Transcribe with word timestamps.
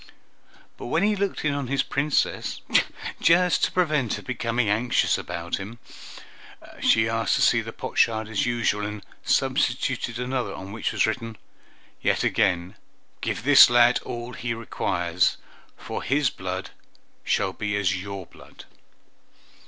But 0.77 0.87
when 0.87 1.03
he 1.03 1.15
looked 1.15 1.45
in 1.45 1.53
on 1.53 1.67
his 1.67 1.83
Princess, 1.83 2.61
just 3.21 3.63
to 3.63 3.71
prevent 3.71 4.15
her 4.15 4.23
becoming 4.23 4.67
anxious 4.67 5.15
about 5.15 5.57
him, 5.57 5.77
she 6.79 7.07
asked 7.07 7.35
to 7.35 7.41
see 7.43 7.61
the 7.61 7.71
potsherd 7.71 8.27
as 8.27 8.47
usual, 8.47 8.83
and 8.83 9.05
substituted 9.23 10.17
another, 10.17 10.55
on 10.55 10.71
which 10.71 10.91
was 10.91 11.05
written, 11.05 11.37
"Yet 12.01 12.23
again 12.23 12.77
give 13.21 13.43
this 13.43 13.69
lad 13.69 13.99
all 14.01 14.33
he 14.33 14.55
requires, 14.55 15.37
for 15.77 16.01
his 16.01 16.31
blood 16.31 16.71
shall 17.23 17.53
be 17.53 17.75
as 17.77 18.01
your 18.01 18.25
blood!" 18.25 18.65